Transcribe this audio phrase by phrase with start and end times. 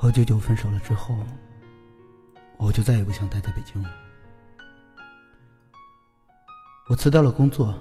[0.00, 1.14] 和九九分手了之后，
[2.56, 3.90] 我就再也不想待在北京了。
[6.88, 7.74] 我辞掉了工作，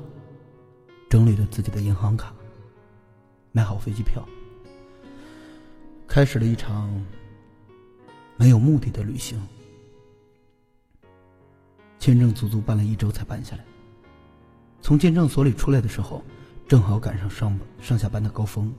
[1.10, 2.34] 整理了自己的银行卡，
[3.54, 4.22] 买好飞机票，
[6.10, 6.94] 开始了一场
[8.36, 9.42] 没有目的的旅行。
[12.00, 13.64] 签证足足办了一周才办下来。
[14.82, 16.22] 从签证所里出来的时候，
[16.68, 18.74] 正好赶上上上下班的高峰。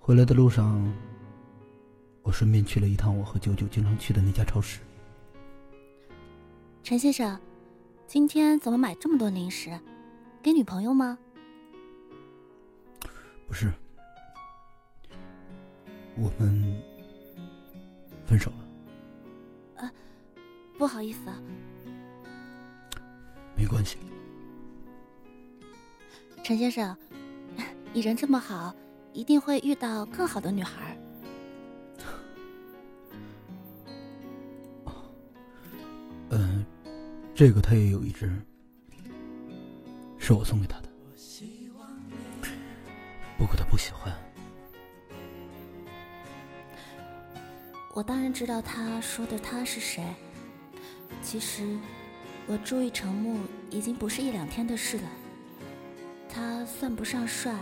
[0.00, 0.92] 回来的路上，
[2.26, 4.80] 我顺便去了一趟我和九九经常去的那家超市。
[6.82, 7.40] 陈先生，
[8.08, 9.78] 今天怎么买这么多零食？
[10.42, 11.16] 给女朋友吗？
[13.46, 13.72] 不是，
[16.16, 16.82] 我们
[18.26, 19.84] 分手了。
[19.84, 19.92] 啊，
[20.76, 21.40] 不好意思啊。
[23.56, 23.98] 没关系。
[26.42, 26.96] 陈先生，
[27.94, 28.74] 你人这么好，
[29.12, 30.95] 一定会遇到更好的女孩。
[37.36, 38.32] 这个他也有一只，
[40.16, 40.88] 是我送给他的，
[43.36, 44.10] 不过他不喜欢。
[47.92, 50.02] 我当然知道他说的他是谁。
[51.20, 51.78] 其实，
[52.46, 55.08] 我注意程木已经不是一两天的事了。
[56.26, 57.54] 他算不上帅，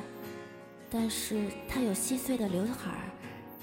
[0.89, 3.11] 但是他有细碎的刘海儿，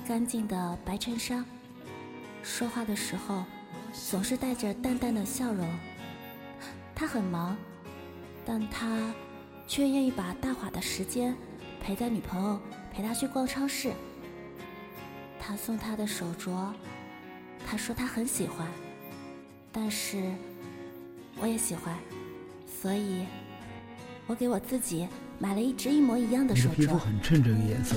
[0.06, 1.46] 干净的白衬衫，
[2.44, 3.46] 说话的时候
[4.10, 5.66] 总是带着淡淡的笑容。
[7.02, 7.58] 他很忙，
[8.46, 9.12] 但他
[9.68, 11.36] 却愿意把大把的时间
[11.84, 12.60] 陪在女朋友
[12.94, 13.92] 陪他去逛超市。
[15.40, 16.72] 他送她的手镯，
[17.66, 18.68] 他说他很喜欢，
[19.72, 20.32] 但是
[21.40, 21.98] 我也喜欢，
[22.80, 23.26] 所以。
[24.28, 25.08] 我给我自己
[25.40, 26.76] 买了一只一模一样的手镯。
[26.76, 27.96] 皮肤很衬这个颜色，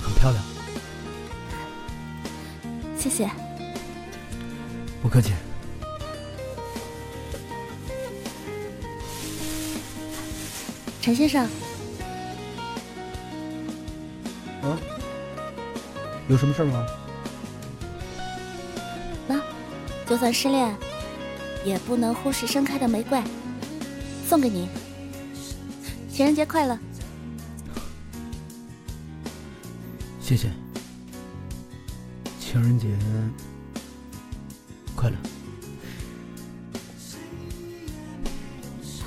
[0.00, 0.42] 很漂亮。
[2.96, 3.28] 谢谢。
[5.02, 5.34] 不客气。
[11.06, 11.44] 陈先生。
[14.60, 14.76] 啊？
[16.28, 16.84] 有什么事吗？
[19.28, 19.40] 那，
[20.04, 20.76] 就算失恋，
[21.64, 23.22] 也不能忽视盛开的玫瑰，
[24.28, 24.68] 送给你。
[26.12, 26.76] 情人节快乐！
[30.20, 30.50] 谢谢。
[32.40, 32.88] 情人节
[34.96, 35.16] 快乐。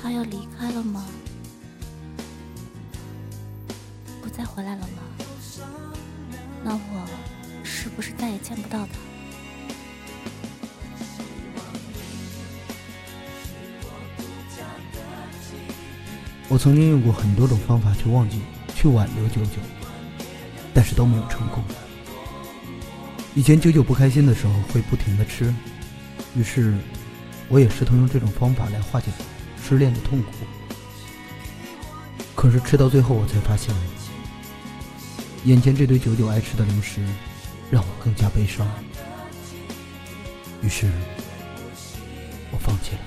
[0.02, 1.04] 他要离开了吗？
[4.50, 5.02] 回来了吗？
[6.62, 7.06] 那我
[7.62, 8.92] 是不是再也见不到他？
[16.48, 18.40] 我曾经用过很多种方法去忘记、
[18.74, 19.60] 去挽留九九，
[20.74, 21.62] 但是都没有成功。
[23.36, 25.54] 以前九九不开心的时候会不停的吃，
[26.34, 26.76] 于是
[27.48, 29.06] 我也试图用这种方法来化解
[29.62, 30.28] 失恋的痛苦。
[32.34, 33.72] 可是吃到最后，我才发现，
[35.46, 37.00] 眼前这堆久久爱吃的零食，
[37.70, 38.68] 让我更加悲伤。
[40.62, 40.86] 于是，
[42.52, 43.00] 我放弃了。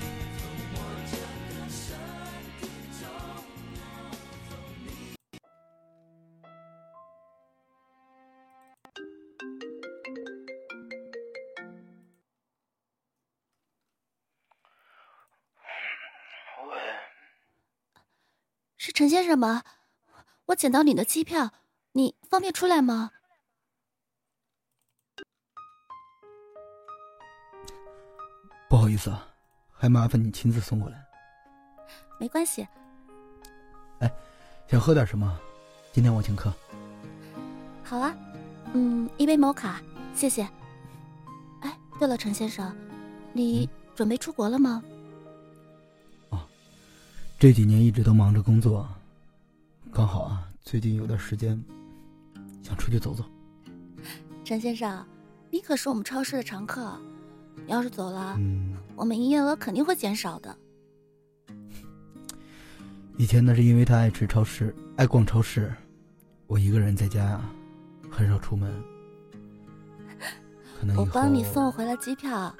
[18.76, 19.62] 是陈先生吗？
[20.46, 21.52] 我捡到你的机票，
[21.96, 23.12] 你方便出来吗？
[28.68, 29.28] 不好意思啊，
[29.70, 31.00] 还麻烦你亲自送过来。
[32.18, 32.66] 没关系。
[34.00, 34.12] 哎，
[34.66, 35.38] 想喝点什么？
[35.92, 36.52] 今天我请客。
[37.84, 38.12] 好啊，
[38.72, 39.80] 嗯，一杯摩卡，
[40.16, 40.42] 谢谢。
[41.60, 42.76] 哎，对了，陈先生，
[43.32, 44.82] 你准备出国了吗？
[46.30, 46.40] 哦
[47.38, 48.88] 这几年一直都忙着工作，
[49.92, 51.62] 刚好啊，最近有点时间，
[52.64, 53.22] 想出去走走。
[54.42, 55.06] 陈先生，
[55.50, 56.98] 你可是我们超市的常客，
[57.64, 58.36] 你要是走了，
[58.96, 60.56] 我们营业额肯定会减少的。
[63.16, 65.72] 以前那是因为他爱吃超市，爱逛超市，
[66.46, 67.40] 我一个人在家，
[68.10, 68.72] 很少出门。
[70.80, 72.54] 可能我帮你送回了机票，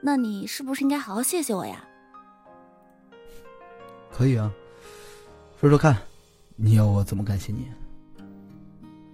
[0.00, 1.84] 那你是不是应该好好谢谢我呀？
[4.10, 4.50] 可以啊，
[5.60, 5.94] 说说看，
[6.56, 7.68] 你要我怎么感谢你？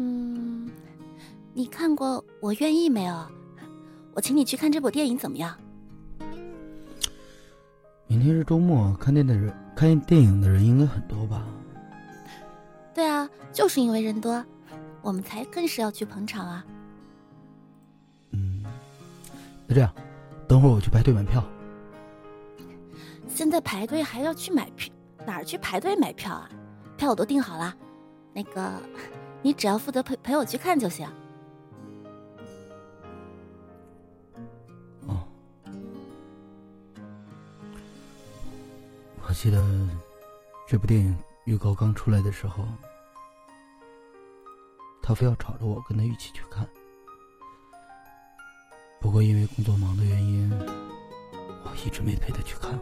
[0.04, 0.68] 嗯，
[1.54, 3.24] 你看过《我愿意》没有？
[4.14, 5.56] 我请你去看这部电影怎么样？
[8.08, 11.46] 明天是周末，看电的人看电影的人应该很多吧？
[12.92, 14.44] 对啊，就是因为人多，
[15.02, 16.64] 我们才更是要去捧场啊。
[18.32, 18.64] 嗯
[19.68, 19.94] 那这样，
[20.48, 21.44] 等会儿我去排队买票。
[23.28, 24.92] 现在排队还要去买票？
[25.24, 26.50] 哪儿去排队买票啊？
[26.96, 27.72] 票我都订好了，
[28.34, 28.72] 那个，
[29.42, 31.06] 你只要负责陪陪我去看就行。
[35.06, 35.26] 哦，
[39.26, 39.60] 我记得
[40.68, 42.64] 这部电影预告刚出来的时候，
[45.02, 46.66] 他非要吵着我跟他一起去看。
[49.00, 50.48] 不过因为工作忙的原因，
[51.64, 52.78] 我一直没陪他去看。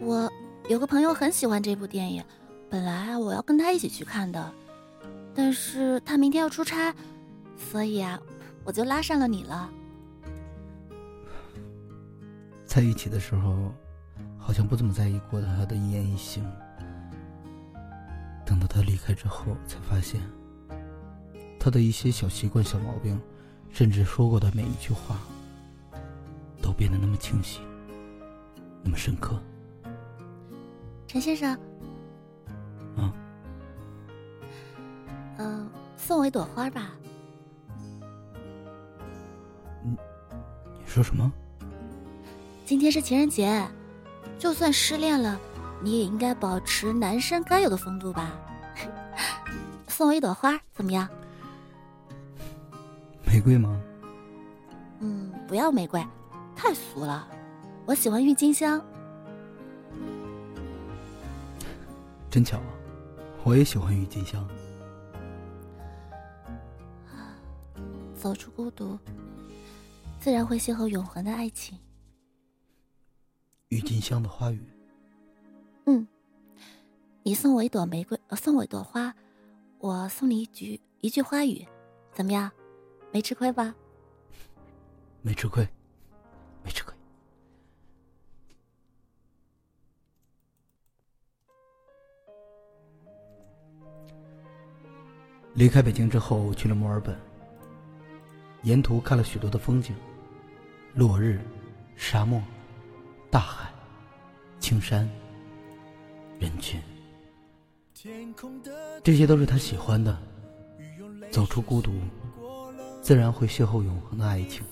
[0.00, 0.30] 我
[0.68, 2.24] 有个朋友很喜欢这部电影，
[2.74, 4.52] 本来我要跟他一起去看的，
[5.32, 6.92] 但是他明天要出差，
[7.56, 8.20] 所以啊，
[8.64, 9.70] 我就拉上了你了。
[12.66, 13.72] 在一起的时候，
[14.36, 16.44] 好像不怎么在意过他的一言一行，
[18.44, 20.20] 等到他离开之后，才发现
[21.60, 23.16] 他的一些小习惯、小毛病，
[23.70, 25.16] 甚至说过的每一句话，
[26.60, 27.60] 都变得那么清晰，
[28.82, 29.40] 那么深刻。
[31.06, 31.56] 陈先生，
[36.24, 36.92] 送我一朵花吧。
[39.82, 41.30] 你你说什么？
[42.64, 43.62] 今天是情人节，
[44.38, 45.38] 就算失恋了，
[45.82, 48.32] 你也应该保持男生该有的风度吧。
[49.86, 51.06] 送我一朵花怎么样？
[53.26, 53.78] 玫瑰吗？
[55.00, 56.02] 嗯，不要玫瑰，
[56.56, 57.28] 太俗了。
[57.84, 58.82] 我喜欢郁金香。
[62.30, 62.64] 真巧啊，
[63.42, 64.42] 我也喜欢郁金香。
[68.24, 68.98] 走出孤独，
[70.18, 71.78] 自然会邂逅永恒的爱情。
[73.68, 74.66] 郁金香的花语。
[75.84, 76.08] 嗯，
[77.22, 79.14] 你送我一朵玫瑰，呃，送我一朵花，
[79.78, 81.68] 我送你一句一句花语，
[82.14, 82.50] 怎么样？
[83.12, 83.74] 没吃亏吧？
[85.20, 85.68] 没吃亏，
[86.64, 86.94] 没吃亏。
[95.52, 97.14] 离开北京之后，去了墨尔本。
[98.64, 99.94] 沿途看了许多的风景，
[100.94, 101.40] 落日、
[101.96, 102.42] 沙漠、
[103.30, 103.70] 大海、
[104.58, 105.08] 青山、
[106.38, 106.80] 人群，
[109.02, 110.18] 这些都是他喜欢的。
[111.30, 111.92] 走出孤独，
[113.02, 114.64] 自然会邂逅永恒的爱情。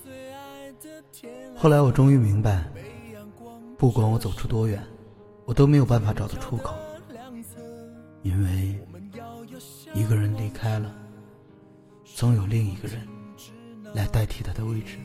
[1.56, 2.64] 后来我终于明白，
[3.76, 4.82] 不管我走出多远，
[5.44, 6.74] 我都没有办法找到出口，
[8.22, 8.78] 因为。
[9.94, 10.90] 一个人离开了，
[12.02, 13.06] 总有另一个人
[13.94, 14.98] 来代替他的位置。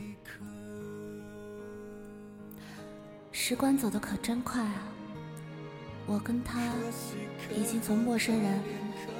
[3.32, 4.88] 时光走得可真快啊！
[6.06, 6.72] 我跟他
[7.54, 8.60] 已经从陌生人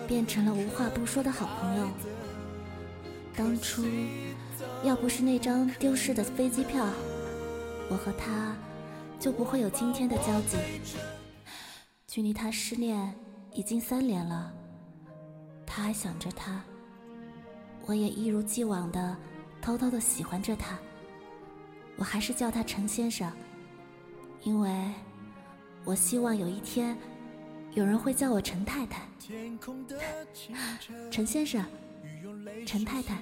[0.07, 1.89] 变成了无话不说的好朋友。
[3.37, 3.85] 当初
[4.83, 6.87] 要不是那张丢失的飞机票，
[7.89, 8.57] 我和他
[9.21, 10.57] 就不会有今天的交集。
[12.07, 13.15] 距离他失恋
[13.53, 14.53] 已经三年了。
[15.67, 16.63] 他还想着他，
[17.87, 19.17] 我也一如既往的
[19.69, 20.79] 偷偷的喜欢着他。
[21.97, 23.31] 我还是叫他陈先生，
[24.43, 24.71] 因为
[25.85, 26.97] 我希望有一天
[27.73, 29.07] 有人会叫我陈太太。
[31.13, 31.63] 陈先生，
[32.65, 33.19] 陈太太。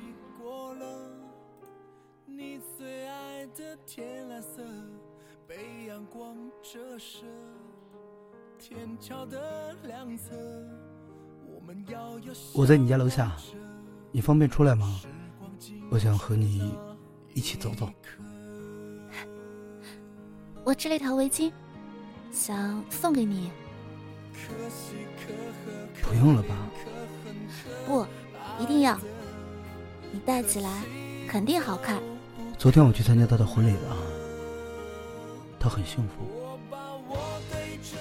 [12.55, 13.33] 我在你家楼下，
[14.13, 15.01] 你方便出来吗？
[15.91, 16.75] 我想和你
[17.35, 17.89] 一起走走。
[20.65, 21.53] 我织了一条围巾，
[22.33, 23.51] 想送给你。
[26.03, 26.57] 不用了吧？
[27.87, 28.07] 不，
[28.61, 28.99] 一定要。
[30.13, 30.83] 你戴起来
[31.29, 32.03] 肯定好看。
[32.59, 33.97] 昨天我去参加他的婚礼了，
[35.59, 36.59] 他很幸福。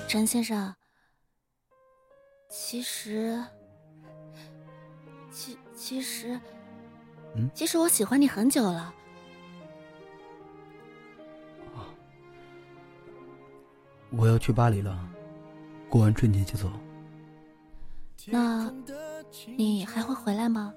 [0.07, 0.73] 陈先生。
[2.49, 3.43] 其实，
[5.31, 6.39] 其其实，
[7.35, 8.93] 嗯，其实我喜欢你很久了。
[14.11, 14.97] 我要去巴黎了，
[15.89, 16.71] 过完春节就走。
[18.27, 18.73] 那，
[19.57, 20.73] 你还会回来吗？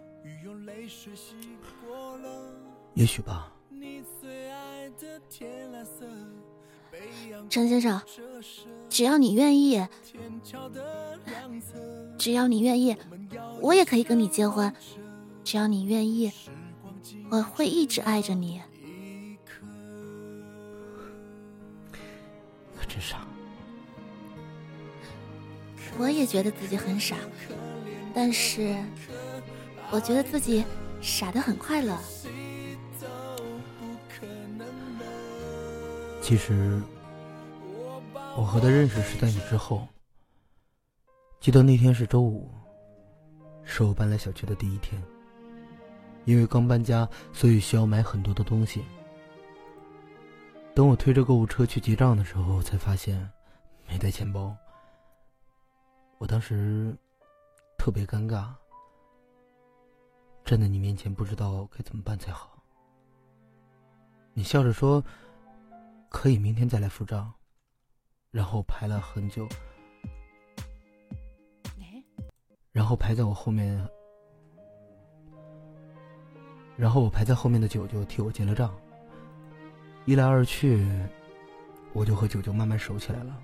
[2.94, 3.52] 也许吧。
[7.48, 8.02] 陈先生，
[8.88, 9.86] 只要你愿意，
[12.18, 12.96] 只要你愿意，
[13.60, 14.74] 我也可以跟你结婚。
[15.48, 16.30] 只要你愿意，
[17.30, 18.60] 我会一直爱着你。
[22.76, 23.26] 可真傻。
[25.98, 27.16] 我也觉得自己很傻，
[28.12, 28.76] 但是
[29.90, 30.62] 我觉得自己
[31.00, 31.98] 傻的很快乐。
[36.20, 36.78] 其实，
[38.36, 39.88] 我和他认识是在你之后。
[41.40, 42.50] 记得那天是周五，
[43.64, 45.02] 是我搬来小区的第一天。
[46.28, 48.85] 因为刚搬家，所以需要买很多的东西。
[50.75, 53.18] 等我推着购物车去结账的时候，才发现
[53.88, 54.54] 没带钱包。
[56.18, 56.94] 我当时
[57.78, 58.52] 特别尴尬，
[60.44, 62.62] 站在你面前不知道该怎么办才好。
[64.35, 65.02] 你笑着说
[66.11, 67.32] ：“可以明天再来付账。”
[68.30, 69.49] 然后排了很久，
[72.70, 73.88] 然后排在我后面。
[76.78, 78.73] 然后我排在后面的九九替我结了账。
[80.04, 80.87] 一来二去，
[81.92, 83.37] 我就和九九慢慢熟起来了。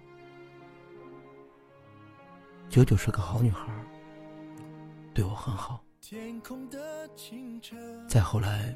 [2.70, 3.68] 九九是个好女孩，
[5.12, 5.82] 对我很好。
[8.08, 8.72] 再后来，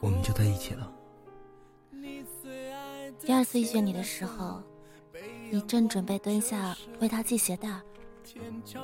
[0.00, 0.92] 我们就在一起了。
[3.18, 4.62] 第二次遇见你的时候，
[5.50, 7.80] 你正准备蹲下为他系鞋带，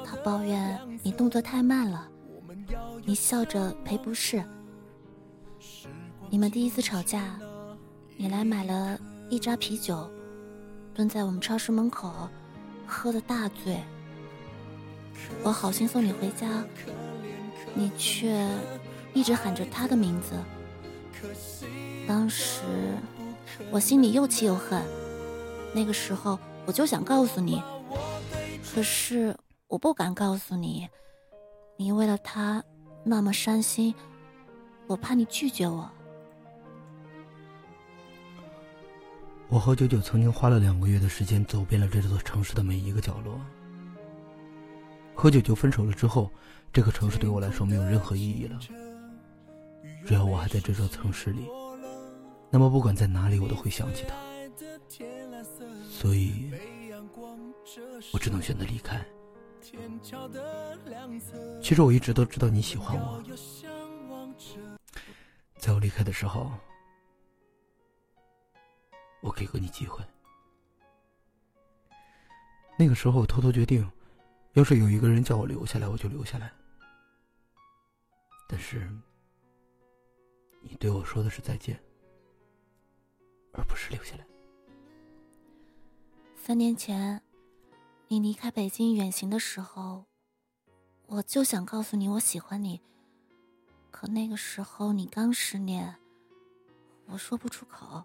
[0.04, 2.08] 他抱怨你动作太慢了。
[3.04, 4.42] 你笑着赔不是。
[6.28, 7.38] 你们第一次吵架，
[8.16, 10.08] 你来买了一扎啤酒，
[10.94, 12.28] 蹲在我们超市门口，
[12.86, 13.80] 喝的大醉。
[15.42, 16.64] 我好心送你回家，
[17.74, 18.48] 你却
[19.12, 20.34] 一直喊着他的名字。
[22.06, 22.62] 当时
[23.70, 24.82] 我心里又气又恨，
[25.74, 27.62] 那个时候我就想告诉你，
[28.72, 29.36] 可是
[29.68, 30.88] 我不敢告诉你。
[31.76, 32.62] 你为了他
[33.02, 33.94] 那么伤心，
[34.86, 35.90] 我怕你拒绝我。
[39.48, 43.40] 我和九九曾经花了两个月的时间走遍了这座城市的每一个角落。
[45.14, 46.30] 和九九分手了之后，
[46.72, 48.58] 这个城市对我来说没有任何意义了。
[50.06, 51.48] 只要我还在这座城市里，
[52.48, 54.14] 那么不管在哪里，我都会想起他。
[55.90, 56.52] 所以，
[58.12, 59.04] 我只能选择离开。
[61.60, 63.22] 其实我一直都知道你喜欢我，
[65.58, 66.50] 在我离开的时候，
[69.20, 70.02] 我给过你机会。
[72.78, 73.86] 那个时候我偷偷决定，
[74.54, 76.50] 要是有一个人叫我留下来，我就留下来。
[78.48, 78.90] 但是，
[80.60, 81.78] 你对我说的是再见，
[83.52, 84.26] 而不是留下来。
[86.34, 87.22] 三年前。
[88.12, 90.04] 你离开北京远行的时候，
[91.06, 92.80] 我就想告诉你我喜欢你。
[93.92, 95.94] 可那个时候你刚失恋，
[97.06, 98.02] 我说不出口，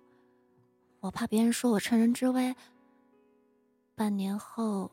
[1.00, 2.56] 我怕别人说我趁人之危。
[3.96, 4.92] 半年后，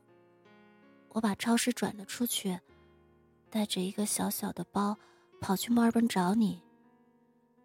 [1.11, 2.59] 我把超市转了出去，
[3.51, 4.97] 带着一个小小的包
[5.43, 6.63] 跑去墨尔本找你。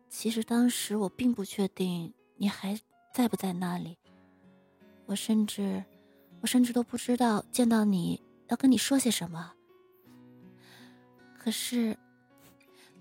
[0.10, 2.77] 其实当时我并不确定你还
[3.13, 3.98] 在不在那里，
[5.06, 5.86] 我甚至。
[6.41, 9.53] 我甚至都不知道见到你要跟你说些什么。
[11.38, 11.98] 可是，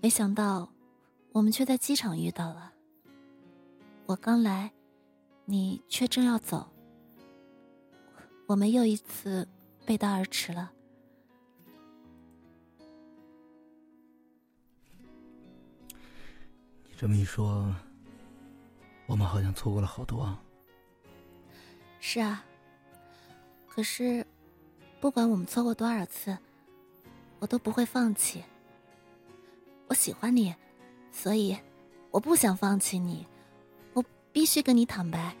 [0.01, 0.71] 没想到，
[1.33, 2.73] 我们却在机场遇到了。
[4.05, 4.71] 我刚来，
[5.45, 6.71] 你却正要走，
[8.45, 9.47] 我们又一次
[9.85, 10.71] 背道而驰了。
[16.85, 17.75] 你这么一说，
[19.05, 20.41] 我们好像错过了好多啊。
[21.99, 22.43] 是啊。
[23.77, 24.25] 可是，
[24.99, 26.35] 不管我们错过多少次，
[27.37, 28.43] 我都不会放弃。
[29.85, 30.55] 我喜欢你，
[31.11, 31.55] 所以
[32.09, 33.27] 我不想放弃你。
[33.93, 35.35] 我必须跟你坦白。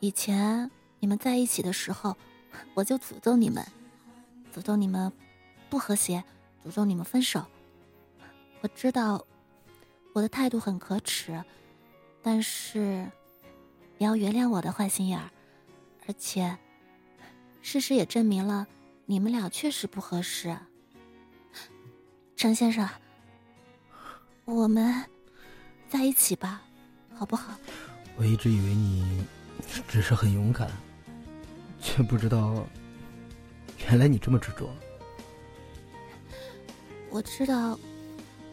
[0.00, 0.70] 以前
[1.00, 2.16] 你们在一起的时候，
[2.72, 3.62] 我就诅咒你们，
[4.54, 5.12] 诅咒你们
[5.68, 6.24] 不和谐，
[6.64, 7.44] 诅咒你们分手。
[8.62, 9.22] 我知道
[10.14, 11.44] 我的态度很可耻，
[12.22, 13.06] 但是
[13.98, 15.30] 你要原谅我的坏心眼儿。
[16.08, 16.56] 而且，
[17.62, 18.66] 事实也证明了
[19.06, 20.56] 你们俩确实不合适。
[22.36, 22.88] 陈先生，
[24.44, 25.04] 我们
[25.88, 26.62] 在一起吧，
[27.14, 27.54] 好不好？
[28.16, 29.24] 我一直以为你
[29.88, 30.70] 只是很勇敢，
[31.80, 32.64] 却不知道
[33.88, 34.70] 原来你这么执着。
[37.10, 37.78] 我知道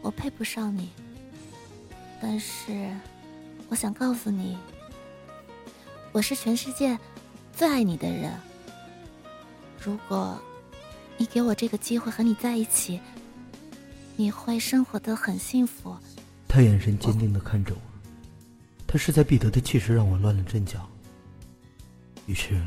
[0.02, 0.90] 我配不上你，
[2.20, 2.90] 但是
[3.68, 4.58] 我想告诉你，
[6.10, 6.98] 我是全世界。
[7.56, 8.32] 最爱你的人，
[9.80, 10.36] 如果
[11.16, 13.00] 你给我这个机会和你在一起，
[14.16, 15.96] 你会生活的很幸福。
[16.48, 17.80] 他眼神坚定的看着我，
[18.88, 20.88] 他势在必得的气势让我乱了阵脚。
[22.26, 22.60] 于是，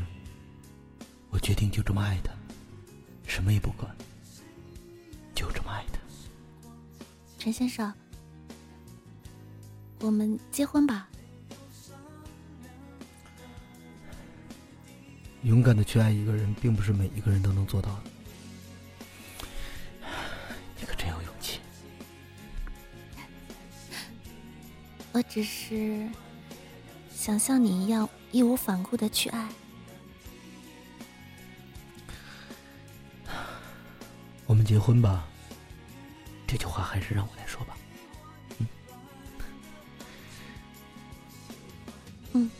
[1.28, 2.32] 我决定就这么爱他，
[3.26, 3.94] 什么也不管，
[5.34, 5.98] 就这么爱他。
[7.38, 7.92] 陈先生，
[10.00, 11.08] 我们结婚吧。
[15.48, 18.02] 勇敢的去爱一个人，并不是每一个人都能做到的。
[20.78, 21.58] 你可真有勇气。
[25.10, 26.06] 我只是
[27.10, 29.48] 想像你一样义无反顾的去爱。
[34.44, 35.26] 我们结婚吧。
[36.46, 37.74] 这句话还是让我来说吧。
[38.58, 38.68] 嗯。
[42.34, 42.50] 嗯。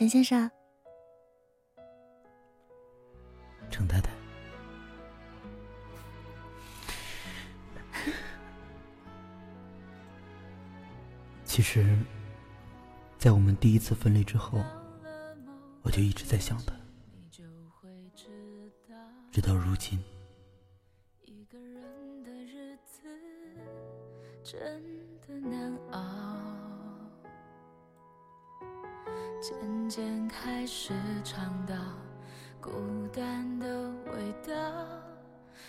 [0.00, 0.50] 陈先生。
[3.70, 4.10] 程太太。
[11.44, 11.84] 其实，
[13.18, 14.58] 在我们第一次分离之后。
[15.82, 16.72] 我就一直在想他，
[19.30, 20.02] 直到如今。
[21.26, 23.02] 一个人的日子
[24.42, 24.82] 真
[25.26, 26.39] 的难熬，
[29.40, 30.92] 渐渐开始
[31.24, 31.74] 尝到
[32.60, 32.70] 孤
[33.10, 33.66] 单的
[34.12, 34.54] 味道，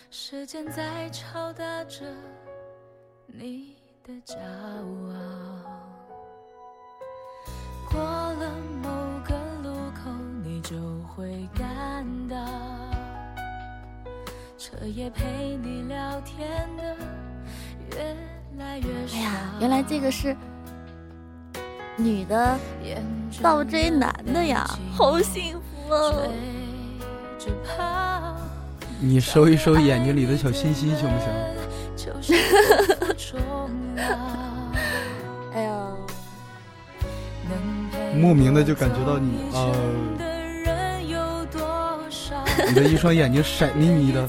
[0.10, 2.06] 时间在敲打着
[3.28, 5.16] 你的骄傲。
[7.90, 8.52] 过了
[8.84, 8.90] 某
[9.24, 10.12] 个路口，
[10.44, 10.62] 你。
[10.62, 12.38] 就会感到，
[14.58, 16.96] 彻夜陪你聊天的
[17.90, 18.16] 越
[18.58, 19.18] 来越少。
[19.18, 20.34] 哎呀，原来这个是
[21.98, 22.58] 女的
[23.42, 26.28] 倒追男的呀，好幸福哦！
[29.00, 31.20] 你收一收眼睛里的小心心，行不
[32.26, 32.36] 行？
[35.54, 35.72] 哎呀，
[38.16, 39.76] 莫名的就感觉到你呃。
[42.68, 44.26] 你的一双眼睛闪眯眯的，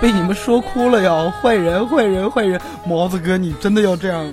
[0.00, 1.30] 被你们说哭了呀！
[1.40, 2.60] 坏人，坏人，坏人！
[2.86, 4.32] 毛子哥，你真的要这样？